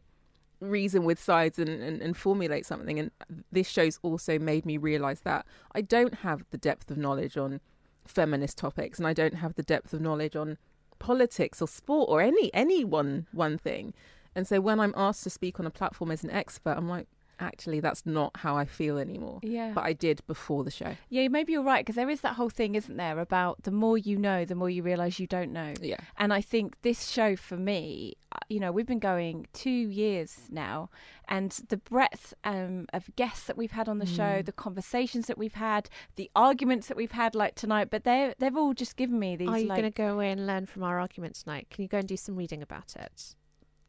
reason 0.60 1.04
with 1.04 1.20
sides 1.22 1.58
and, 1.58 1.68
and, 1.68 2.02
and 2.02 2.16
formulate 2.16 2.66
something. 2.66 2.98
And 2.98 3.10
this 3.52 3.68
show's 3.68 4.00
also 4.02 4.38
made 4.40 4.66
me 4.66 4.76
realize 4.76 5.20
that 5.20 5.46
I 5.72 5.82
don't 5.82 6.14
have 6.14 6.44
the 6.50 6.58
depth 6.58 6.90
of 6.90 6.96
knowledge 6.96 7.36
on 7.36 7.60
feminist 8.06 8.58
topics 8.58 8.98
and 8.98 9.06
I 9.06 9.12
don't 9.12 9.34
have 9.34 9.54
the 9.54 9.62
depth 9.62 9.92
of 9.92 10.00
knowledge 10.00 10.34
on 10.34 10.58
politics 11.02 11.60
or 11.60 11.68
sport 11.68 12.08
or 12.08 12.20
any 12.20 12.50
any 12.54 12.84
one 12.84 13.26
one 13.32 13.58
thing. 13.58 13.92
And 14.34 14.46
so 14.46 14.60
when 14.60 14.80
I'm 14.80 14.94
asked 14.96 15.24
to 15.24 15.30
speak 15.30 15.60
on 15.60 15.66
a 15.66 15.70
platform 15.70 16.10
as 16.10 16.24
an 16.24 16.30
expert, 16.30 16.74
I'm 16.78 16.88
like, 16.88 17.06
actually, 17.38 17.80
that's 17.80 18.06
not 18.06 18.30
how 18.36 18.56
I 18.56 18.64
feel 18.64 18.96
anymore. 18.96 19.40
Yeah. 19.42 19.72
But 19.74 19.84
I 19.84 19.92
did 19.92 20.22
before 20.26 20.64
the 20.64 20.70
show. 20.70 20.96
Yeah, 21.10 21.28
maybe 21.28 21.52
you're 21.52 21.62
right 21.62 21.84
because 21.84 21.96
there 21.96 22.08
is 22.08 22.22
that 22.22 22.34
whole 22.36 22.48
thing, 22.48 22.74
isn't 22.74 22.96
there, 22.96 23.18
about 23.18 23.64
the 23.64 23.70
more 23.70 23.98
you 23.98 24.16
know, 24.16 24.44
the 24.44 24.54
more 24.54 24.70
you 24.70 24.82
realise 24.82 25.18
you 25.18 25.26
don't 25.26 25.52
know. 25.52 25.74
Yeah. 25.82 25.98
And 26.16 26.32
I 26.32 26.40
think 26.40 26.80
this 26.82 27.10
show 27.10 27.36
for 27.36 27.56
me, 27.56 28.14
you 28.48 28.60
know, 28.60 28.72
we've 28.72 28.86
been 28.86 28.98
going 28.98 29.46
two 29.52 29.70
years 29.70 30.36
now, 30.50 30.90
and 31.28 31.50
the 31.68 31.76
breadth 31.76 32.34
um, 32.44 32.86
of 32.92 33.04
guests 33.16 33.46
that 33.46 33.56
we've 33.56 33.72
had 33.72 33.88
on 33.88 33.98
the 33.98 34.06
show, 34.06 34.22
Mm. 34.40 34.44
the 34.46 34.52
conversations 34.52 35.26
that 35.26 35.38
we've 35.38 35.54
had, 35.54 35.88
the 36.16 36.30
arguments 36.36 36.88
that 36.88 36.96
we've 36.96 37.12
had, 37.12 37.34
like 37.34 37.54
tonight, 37.54 37.88
but 37.90 38.04
they 38.04 38.34
they've 38.38 38.56
all 38.56 38.74
just 38.74 38.96
given 38.96 39.18
me 39.18 39.36
these. 39.36 39.48
Are 39.48 39.58
you 39.58 39.66
like, 39.66 39.80
going 39.80 39.92
to 39.92 39.96
go 39.96 40.12
away 40.14 40.30
and 40.30 40.46
learn 40.46 40.66
from 40.66 40.82
our 40.82 40.98
argument 41.00 41.34
tonight? 41.36 41.68
Can 41.70 41.82
you 41.82 41.88
go 41.88 41.98
and 41.98 42.08
do 42.08 42.16
some 42.16 42.36
reading 42.36 42.62
about 42.62 42.94
it? 42.96 43.34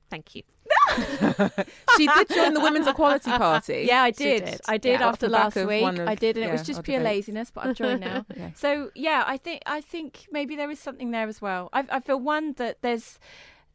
Thank 0.10 0.36
you. 0.36 0.44
she 1.98 2.08
did 2.08 2.30
join 2.30 2.54
the 2.54 2.60
Women's 2.62 2.86
Equality 2.88 3.32
Party. 3.32 3.86
Yeah, 3.88 4.04
I 4.04 4.12
did. 4.12 4.46
did. 4.46 4.62
I 4.68 4.78
did 4.78 5.00
Yeah, 5.00 5.08
after 5.08 5.28
last 5.28 5.56
week. 5.56 5.84
of- 5.84 6.08
I 6.08 6.14
did, 6.16 6.38
and 6.38 6.46
it 6.46 6.52
was 6.52 6.62
just 6.64 6.84
pure 6.84 7.00
debates. 7.00 7.28
laziness, 7.28 7.52
but 7.52 7.66
I've 7.66 7.76
joined 7.76 8.02
now. 8.02 8.26
Yeah. 8.38 8.52
So 8.56 8.92
yeah, 8.96 9.24
I 9.26 9.38
think 9.38 9.62
I 9.66 9.82
think 9.82 10.28
maybe 10.32 10.56
there 10.56 10.70
is 10.70 10.80
something 10.80 11.12
there 11.12 11.28
as 11.28 11.42
well. 11.42 11.70
I, 11.74 11.86
I 11.90 12.00
feel 12.00 12.20
one 12.20 12.54
that 12.54 12.82
there's 12.82 13.20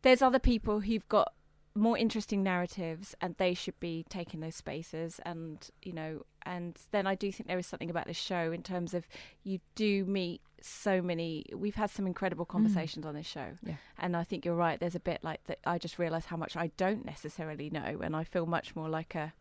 there's 0.02 0.22
other 0.22 0.38
people 0.38 0.80
who've 0.80 1.08
got 1.08 1.32
more 1.74 1.96
interesting 1.96 2.42
narratives, 2.42 3.14
and 3.20 3.36
they 3.38 3.54
should 3.54 3.78
be 3.80 4.04
taking 4.08 4.40
those 4.40 4.56
spaces. 4.56 5.20
And 5.24 5.68
you 5.82 5.92
know, 5.92 6.24
and 6.42 6.76
then 6.90 7.06
I 7.06 7.14
do 7.14 7.30
think 7.30 7.48
there 7.48 7.58
is 7.58 7.66
something 7.66 7.90
about 7.90 8.06
this 8.06 8.16
show 8.16 8.52
in 8.52 8.62
terms 8.62 8.94
of 8.94 9.06
you 9.44 9.60
do 9.74 10.04
meet 10.04 10.40
so 10.60 11.00
many. 11.00 11.44
We've 11.54 11.76
had 11.76 11.90
some 11.90 12.06
incredible 12.06 12.46
mm. 12.46 12.50
conversations 12.50 13.06
on 13.06 13.14
this 13.14 13.26
show, 13.26 13.50
Yeah. 13.62 13.74
and 13.98 14.16
I 14.16 14.24
think 14.24 14.44
you're 14.44 14.54
right. 14.54 14.78
There's 14.80 14.96
a 14.96 15.00
bit 15.00 15.22
like 15.22 15.44
that. 15.44 15.58
I 15.64 15.78
just 15.78 15.98
realise 15.98 16.26
how 16.26 16.36
much 16.36 16.56
I 16.56 16.72
don't 16.76 17.04
necessarily 17.04 17.70
know, 17.70 18.00
and 18.02 18.16
I 18.16 18.24
feel 18.24 18.46
much 18.46 18.74
more 18.74 18.88
like 18.88 19.14
a 19.14 19.32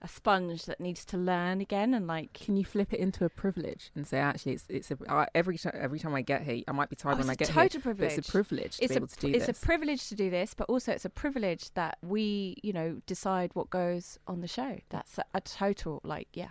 a 0.00 0.06
sponge 0.08 0.64
that 0.66 0.78
needs 0.80 1.04
to 1.06 1.16
learn 1.16 1.60
again 1.60 1.92
and 1.92 2.06
like 2.06 2.32
Can 2.32 2.56
you 2.56 2.64
flip 2.64 2.92
it 2.92 3.00
into 3.00 3.24
a 3.24 3.28
privilege 3.28 3.90
and 3.96 4.06
say, 4.06 4.18
actually, 4.18 4.52
it's 4.52 4.64
it's 4.68 4.90
a 4.92 4.98
I 5.08 5.26
every 5.34 5.58
time 5.58 5.72
every 5.74 5.98
time 5.98 6.14
I 6.14 6.22
get 6.22 6.42
here, 6.42 6.62
I 6.68 6.72
might 6.72 6.88
be 6.88 6.96
tired 6.96 7.14
Oh, 7.16 7.18
when 7.18 7.30
I 7.30 7.34
get 7.34 7.48
total 7.48 7.80
here, 7.80 7.94
but 7.94 8.04
it's 8.04 8.28
a 8.28 8.30
privilege. 8.30 8.30
privilege 8.30 8.76
to 8.78 8.84
it's 8.84 8.92
be 8.92 8.94
a 8.94 8.96
able 8.98 9.06
to 9.08 9.16
do 9.18 9.32
this. 9.32 9.36
it's 9.36 9.46
this. 9.46 9.62
a 9.62 9.66
privilege 9.66 10.08
to 10.08 10.14
do 10.14 10.30
this, 10.30 10.54
but 10.54 10.68
also 10.68 10.92
it's 10.92 11.04
a 11.04 11.10
privilege 11.10 11.72
that 11.74 11.98
we, 12.02 12.56
you 12.62 12.72
know, 12.72 13.00
decide 13.06 13.50
what 13.54 13.70
goes 13.70 14.18
on 14.28 14.40
the 14.40 14.48
show. 14.48 14.78
That's 14.90 15.18
a, 15.18 15.24
a 15.34 15.40
total 15.40 16.00
like, 16.04 16.28
yeah, 16.32 16.50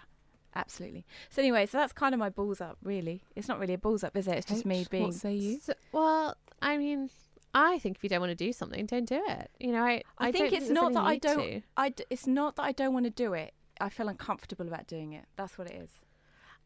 absolutely. 0.55 1.05
So 1.29 1.41
anyway, 1.41 1.65
so 1.67 1.77
that's 1.77 1.93
kind 1.93 2.13
of 2.13 2.19
my 2.19 2.29
balls 2.29 2.59
up. 2.59 2.77
Really, 2.83 3.21
it's 3.35 3.47
not 3.47 3.59
really 3.59 3.75
a 3.75 3.77
balls 3.77 4.03
up, 4.03 4.17
is 4.17 4.27
it? 4.27 4.35
It's 4.35 4.47
just 4.47 4.65
me 4.65 4.85
being. 4.89 5.05
What 5.05 5.13
say 5.13 5.35
you? 5.35 5.59
So, 5.63 5.73
well, 5.93 6.35
I 6.61 6.77
mean, 6.77 7.09
I 7.59 7.79
think 7.79 7.97
if 7.97 8.03
you 8.03 8.09
don't 8.09 8.19
want 8.19 8.29
to 8.29 8.35
do 8.35 8.53
something, 8.53 8.85
don't 8.85 9.07
do 9.07 9.21
it. 9.27 9.49
You 9.59 9.71
know, 9.71 9.83
I, 9.83 10.03
I, 10.17 10.31
think 10.31 10.53
it's 10.53 10.69
not 10.69 10.93
that 10.93 11.03
I 11.03 11.17
don't. 11.17 11.37
to. 11.39 11.61
I 11.75 11.89
d- 11.89 12.05
it's 12.09 12.27
not 12.27 12.55
that 12.57 12.63
I 12.63 12.71
don't 12.71 12.93
want 12.93 13.05
to 13.05 13.09
do 13.09 13.33
it. 13.33 13.53
I 13.81 13.89
feel 13.89 14.07
uncomfortable 14.09 14.67
about 14.67 14.85
doing 14.87 15.13
it. 15.13 15.25
That's 15.37 15.57
what 15.57 15.69
it 15.71 15.75
is. 15.81 15.89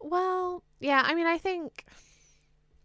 Well, 0.02 0.64
yeah, 0.80 1.04
I 1.06 1.14
mean, 1.16 1.28
I 1.28 1.38
think 1.38 1.86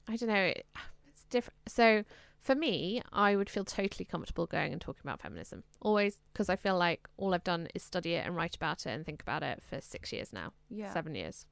I 0.09 0.17
don't 0.17 0.29
know. 0.29 0.35
it- 0.55 0.67
It's 1.09 1.25
different. 1.31 1.59
So 1.67 2.05
for 2.41 2.55
me, 2.55 3.03
I 3.13 3.35
would 3.35 3.51
feel 3.51 3.65
totally 3.65 4.05
comfortable 4.05 4.47
going 4.47 4.73
and 4.73 4.81
talking 4.81 5.01
about 5.03 5.21
feminism. 5.21 5.65
Always 5.81 6.21
because 6.33 6.49
I 6.49 6.55
feel 6.57 6.79
like 6.79 7.09
all 7.17 7.35
I've 7.35 7.43
done 7.43 7.67
is 7.75 7.83
study 7.83 8.15
it 8.15 8.25
and 8.25 8.37
write 8.37 8.55
about 8.55 8.87
it 8.87 8.91
and 8.91 9.05
think 9.05 9.21
about 9.23 9.43
it 9.43 9.63
for 9.69 9.81
six 9.81 10.13
years 10.13 10.33
now, 10.33 10.53
Yeah. 10.71 10.93
seven 10.93 11.15
years. 11.17 11.47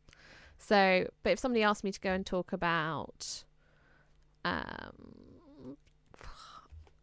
So, 0.59 1.09
but 1.25 1.33
if 1.33 1.39
somebody 1.41 1.65
asked 1.65 1.83
me 1.83 1.91
to 1.91 2.01
go 2.01 2.13
and 2.13 2.25
talk 2.25 2.53
about 2.53 3.43
um? 4.45 5.34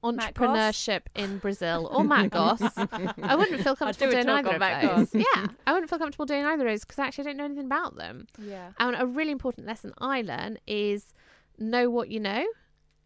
Entrepreneurship 0.04 1.02
in 1.16 1.38
Brazil 1.38 1.90
or 1.92 2.04
Matt 2.04 2.30
Goss, 2.32 2.62
I 2.62 3.36
wouldn't 3.36 3.62
feel 3.62 3.76
comfortable 3.78 4.12
do 4.12 4.24
doing 4.24 4.30
either 4.30 4.56
of 4.56 5.10
those. 5.10 5.16
Yeah, 5.16 5.48
I 5.68 5.74
wouldn't 5.74 5.90
feel 5.90 6.00
comfortable 6.00 6.26
doing 6.26 6.44
either 6.44 6.68
of 6.68 6.72
those 6.72 6.82
because 6.82 7.00
actually 7.00 7.24
I 7.24 7.28
don't 7.28 7.38
know 7.38 7.46
anything 7.46 7.66
about 7.66 7.96
them. 7.98 8.28
Yeah. 8.40 8.72
And 8.80 8.96
a 8.98 9.06
really 9.06 9.32
important 9.32 9.68
lesson 9.68 9.94
I 10.00 10.22
learn 10.22 10.58
is 10.68 11.14
know 11.58 11.90
what 11.90 12.10
you 12.10 12.20
know 12.20 12.46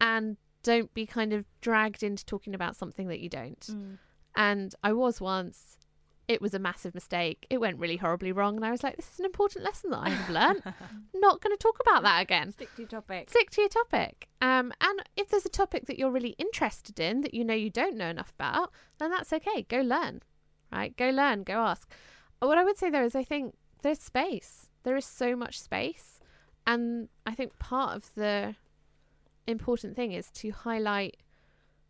and 0.00 0.36
don't 0.62 0.92
be 0.94 1.06
kind 1.06 1.32
of 1.32 1.44
dragged 1.60 2.02
into 2.02 2.24
talking 2.24 2.54
about 2.54 2.76
something 2.76 3.08
that 3.08 3.20
you 3.20 3.28
don't. 3.28 3.60
Mm. 3.60 3.98
And 4.34 4.74
I 4.82 4.92
was 4.92 5.20
once, 5.20 5.78
it 6.28 6.42
was 6.42 6.54
a 6.54 6.58
massive 6.58 6.94
mistake. 6.94 7.46
It 7.50 7.58
went 7.58 7.78
really 7.78 7.96
horribly 7.96 8.32
wrong. 8.32 8.56
And 8.56 8.64
I 8.64 8.70
was 8.70 8.82
like, 8.82 8.96
this 8.96 9.12
is 9.12 9.20
an 9.20 9.24
important 9.24 9.64
lesson 9.64 9.90
that 9.90 10.00
I 10.00 10.08
have 10.10 10.30
learned. 10.30 10.62
Not 11.14 11.40
going 11.40 11.56
to 11.56 11.62
talk 11.62 11.78
about 11.80 12.02
that 12.02 12.20
again. 12.20 12.52
Stick 12.52 12.74
to 12.76 12.82
your 12.82 12.88
topic. 12.88 13.30
Stick 13.30 13.50
to 13.50 13.60
your 13.60 13.68
topic. 13.68 14.28
Um, 14.42 14.72
and 14.80 15.02
if 15.16 15.28
there's 15.28 15.46
a 15.46 15.50
topic 15.50 15.86
that 15.86 15.98
you're 15.98 16.10
really 16.10 16.34
interested 16.38 16.98
in 16.98 17.20
that 17.20 17.34
you 17.34 17.44
know 17.44 17.54
you 17.54 17.70
don't 17.70 17.96
know 17.96 18.08
enough 18.08 18.32
about, 18.38 18.72
then 18.98 19.10
that's 19.10 19.32
okay. 19.32 19.62
Go 19.68 19.80
learn, 19.80 20.22
right? 20.72 20.96
Go 20.96 21.10
learn, 21.10 21.44
go 21.44 21.54
ask. 21.54 21.88
What 22.40 22.58
I 22.58 22.64
would 22.64 22.76
say 22.76 22.90
though 22.90 23.04
is 23.04 23.14
I 23.14 23.24
think 23.24 23.54
there's 23.82 24.00
space. 24.00 24.70
There 24.82 24.96
is 24.96 25.04
so 25.04 25.36
much 25.36 25.60
space. 25.60 26.20
And 26.66 27.08
I 27.24 27.34
think 27.34 27.58
part 27.58 27.96
of 27.96 28.12
the 28.14 28.56
important 29.46 29.94
thing 29.94 30.12
is 30.12 30.30
to 30.32 30.50
highlight 30.50 31.18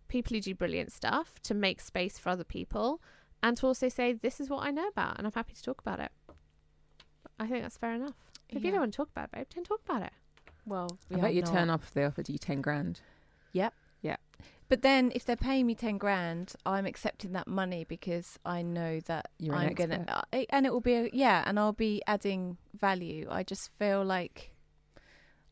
people 0.08 0.34
who 0.34 0.40
do 0.40 0.54
brilliant 0.54 0.92
stuff, 0.92 1.40
to 1.42 1.54
make 1.54 1.80
space 1.80 2.18
for 2.18 2.28
other 2.28 2.44
people, 2.44 3.00
and 3.42 3.56
to 3.58 3.66
also 3.66 3.88
say, 3.88 4.12
this 4.12 4.40
is 4.40 4.48
what 4.48 4.66
I 4.66 4.70
know 4.70 4.88
about, 4.88 5.18
and 5.18 5.26
I'm 5.26 5.32
happy 5.32 5.54
to 5.54 5.62
talk 5.62 5.80
about 5.80 6.00
it. 6.00 6.10
I 7.38 7.46
think 7.46 7.62
that's 7.62 7.76
fair 7.76 7.94
enough. 7.94 8.14
If 8.48 8.64
you 8.64 8.70
don't 8.70 8.80
want 8.80 8.92
to 8.92 8.96
talk 8.96 9.10
about 9.10 9.24
it, 9.26 9.32
babe, 9.32 9.46
don't 9.54 9.64
talk 9.64 9.80
about 9.88 10.02
it. 10.02 10.12
Well, 10.64 10.98
I 11.12 11.18
bet 11.18 11.34
you 11.34 11.42
not. 11.42 11.52
turn 11.52 11.70
up 11.70 11.82
if 11.82 11.92
they 11.92 12.04
offered 12.04 12.28
you 12.28 12.38
ten 12.38 12.60
grand. 12.60 13.00
Yep. 13.52 13.72
Yeah. 14.02 14.16
But 14.68 14.82
then, 14.82 15.12
if 15.14 15.24
they're 15.24 15.36
paying 15.36 15.66
me 15.66 15.74
ten 15.74 15.98
grand, 15.98 16.54
I'm 16.64 16.86
accepting 16.86 17.32
that 17.32 17.46
money 17.46 17.84
because 17.84 18.38
I 18.44 18.62
know 18.62 19.00
that 19.00 19.28
You're 19.38 19.54
I'm 19.54 19.74
gonna, 19.74 20.04
uh, 20.32 20.44
and 20.50 20.66
it 20.66 20.72
will 20.72 20.80
be 20.80 20.94
a, 20.94 21.10
yeah, 21.12 21.44
and 21.46 21.58
I'll 21.58 21.72
be 21.72 22.02
adding 22.06 22.56
value. 22.78 23.28
I 23.30 23.42
just 23.42 23.70
feel 23.78 24.04
like, 24.04 24.52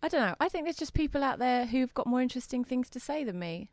I 0.03 0.09
don't 0.09 0.21
know. 0.21 0.35
I 0.41 0.49
think 0.49 0.65
there's 0.65 0.77
just 0.77 0.95
people 0.95 1.23
out 1.23 1.39
there 1.39 1.67
who've 1.67 1.95
got 1.95 2.07
more 2.07 2.23
interesting 2.23 2.65
things 2.65 2.89
to 2.91 3.01
say 3.01 3.25
than 3.25 3.39
me. 3.39 3.71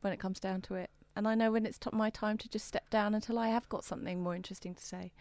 When 0.00 0.12
it 0.14 0.18
comes 0.20 0.40
down 0.40 0.62
to 0.62 0.74
it, 0.76 0.90
and 1.16 1.26
I 1.28 1.34
know 1.34 1.50
when 1.52 1.66
it's 1.66 1.78
t- 1.78 1.90
my 1.92 2.10
time 2.10 2.38
to 2.38 2.48
just 2.48 2.66
step 2.66 2.88
down 2.90 3.14
until 3.14 3.38
I 3.38 3.48
have 3.48 3.68
got 3.68 3.84
something 3.84 4.22
more 4.22 4.34
interesting 4.34 4.74
to 4.74 4.82
say. 4.84 5.12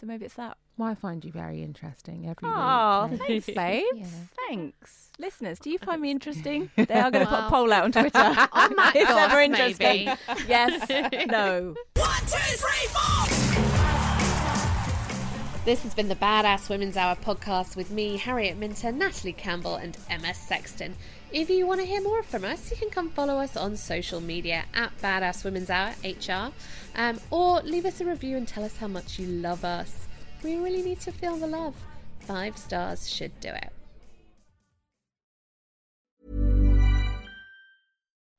So 0.00 0.06
maybe 0.06 0.24
it's 0.26 0.34
that. 0.34 0.56
Well, 0.76 0.88
I 0.88 0.94
find 0.94 1.24
you 1.24 1.32
very 1.32 1.62
interesting 1.62 2.28
every 2.28 2.48
Oh, 2.48 3.08
week. 3.10 3.20
thanks, 3.26 3.46
babes. 3.46 3.88
Yeah. 3.98 4.06
Thanks, 4.48 5.08
listeners. 5.18 5.58
Do 5.58 5.70
you 5.70 5.78
find 5.78 6.00
me 6.00 6.10
interesting? 6.12 6.70
They 6.76 6.94
are 6.94 7.10
going 7.10 7.24
to 7.24 7.30
put 7.30 7.40
a 7.40 7.48
poll 7.48 7.72
out 7.72 7.84
on 7.84 7.92
Twitter. 7.92 8.18
on 8.52 8.76
Matt 8.76 8.94
It's 8.96 9.08
Goss, 9.08 9.18
ever 9.30 9.40
interesting. 9.40 10.06
maybe. 10.06 10.16
yes. 10.46 11.26
No. 11.28 11.74
This 15.68 15.82
has 15.82 15.92
been 15.92 16.08
the 16.08 16.16
Badass 16.16 16.70
Women's 16.70 16.96
Hour 16.96 17.14
podcast 17.16 17.76
with 17.76 17.90
me, 17.90 18.16
Harriet 18.16 18.56
Minter, 18.56 18.90
Natalie 18.90 19.34
Campbell, 19.34 19.74
and 19.74 19.98
Emma 20.08 20.32
Sexton. 20.32 20.96
If 21.30 21.50
you 21.50 21.66
want 21.66 21.80
to 21.80 21.86
hear 21.86 22.00
more 22.00 22.22
from 22.22 22.42
us, 22.42 22.70
you 22.70 22.76
can 22.78 22.88
come 22.88 23.10
follow 23.10 23.36
us 23.36 23.54
on 23.54 23.76
social 23.76 24.22
media 24.22 24.64
at 24.72 24.96
Badass 25.02 25.44
Women's 25.44 25.68
Hour 25.68 25.92
HR, 26.02 26.54
um, 26.96 27.20
or 27.30 27.60
leave 27.60 27.84
us 27.84 28.00
a 28.00 28.06
review 28.06 28.38
and 28.38 28.48
tell 28.48 28.64
us 28.64 28.78
how 28.78 28.86
much 28.86 29.18
you 29.18 29.26
love 29.26 29.62
us. 29.62 30.08
We 30.42 30.56
really 30.56 30.80
need 30.80 31.00
to 31.00 31.12
feel 31.12 31.36
the 31.36 31.46
love. 31.46 31.74
Five 32.20 32.56
stars 32.56 33.06
should 33.06 33.38
do 33.38 33.50
it. 33.50 33.70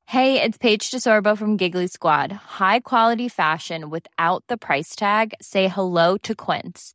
Hey, 0.06 0.42
it's 0.42 0.58
Paige 0.58 0.90
DeSorbo 0.90 1.38
from 1.38 1.56
Giggly 1.56 1.86
Squad. 1.86 2.32
High 2.32 2.80
quality 2.80 3.28
fashion 3.28 3.88
without 3.88 4.42
the 4.48 4.56
price 4.56 4.96
tag. 4.96 5.34
Say 5.40 5.68
hello 5.68 6.16
to 6.16 6.34
Quince. 6.34 6.94